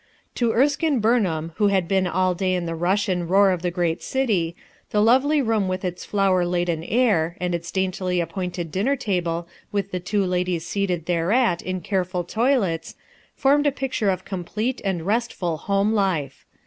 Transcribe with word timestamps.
To 0.33 0.49
Ersklne 0.51 0.99
Burnham 0.99 1.51
who 1.57 1.67
had 1.67 1.87
been 1.87 2.07
all 2.07 2.33
day 2.33 2.57
the 2.57 2.73
rush 2.73 3.07
and 3.07 3.29
roar 3.29 3.51
of 3.51 3.61
the 3.61 3.69
great 3.69 4.01
city, 4.01 4.55
the 4.89 4.99
lovely 4.99 5.43
with 5.43 5.85
its 5.85 6.05
flower 6.05 6.43
laden 6.43 6.83
air, 6.83 7.37
and 7.39 7.53
its 7.53 7.69
daintily 7.71 8.19
appointed 8.19 8.71
dinner 8.71 8.95
table 8.95 9.47
with 9.71 9.91
the 9.91 9.99
two 9.99 10.25
ladies 10.25 10.65
seated 10.65 11.05
thereat 11.05 11.61
in 11.61 11.81
careful 11.81 12.23
toilets, 12.23 12.95
formed 13.35 13.67
a 13.67 13.71
picture 13.71 14.09
of 14.09 14.25
complete 14.25 14.81
and 14.83 15.05
restful 15.05 15.57
home 15.57 15.93
life. 15.93 16.47